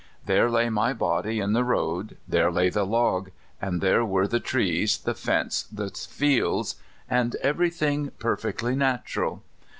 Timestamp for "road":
1.63-2.17